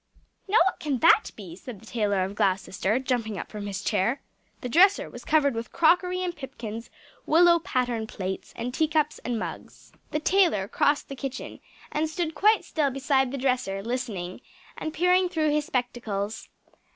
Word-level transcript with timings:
_"Now 0.51 0.57
what 0.65 0.79
can 0.79 0.97
that 0.97 1.25
be?" 1.35 1.55
said 1.55 1.79
the 1.79 1.85
Tailor 1.85 2.23
of 2.23 2.33
Gloucester, 2.33 2.97
jumping 2.97 3.37
up 3.37 3.51
from 3.51 3.67
his 3.67 3.83
chair. 3.83 4.19
The 4.61 4.67
dresser 4.67 5.11
was 5.11 5.23
covered 5.23 5.53
with 5.53 5.71
crockery 5.71 6.23
and 6.23 6.35
pipkins, 6.35 6.89
willow 7.27 7.59
pattern 7.59 8.07
plates, 8.07 8.51
and 8.55 8.73
tea 8.73 8.87
cups 8.87 9.19
and 9.19 9.37
mugs. 9.37 9.91
The 10.09 10.19
tailor 10.19 10.67
crossed 10.67 11.07
the 11.07 11.15
kitchen, 11.15 11.59
and 11.91 12.09
stood 12.09 12.33
quite 12.33 12.65
still 12.65 12.89
beside 12.89 13.31
the 13.31 13.37
dresser, 13.37 13.83
listening, 13.83 14.41
and 14.75 14.91
peering 14.91 15.29
through 15.29 15.51
his 15.51 15.65
spectacles. 15.65 16.49